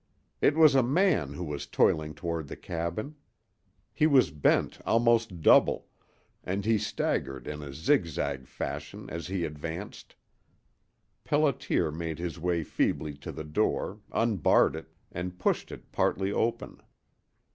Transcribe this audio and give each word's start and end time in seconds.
It 0.41 0.57
was 0.57 0.73
a 0.73 0.81
man 0.81 1.33
who 1.33 1.43
was 1.43 1.67
toiling 1.67 2.15
toward 2.15 2.47
the 2.47 2.55
cabin! 2.55 3.17
He 3.93 4.07
was 4.07 4.31
bent 4.31 4.79
almost 4.83 5.41
double, 5.41 5.89
and 6.43 6.65
he 6.65 6.79
staggered 6.79 7.45
in 7.45 7.61
a 7.61 7.71
zigzag 7.71 8.47
fashion 8.47 9.11
as 9.11 9.27
he 9.27 9.45
advanced. 9.45 10.15
Pelliter 11.23 11.91
made 11.95 12.17
his 12.17 12.39
way 12.39 12.63
feebly 12.63 13.13
to 13.17 13.31
the 13.31 13.43
door, 13.43 13.99
unbarred 14.11 14.75
it, 14.75 14.91
and 15.11 15.37
pushed 15.37 15.71
it 15.71 15.91
partly 15.91 16.31
open. 16.31 16.81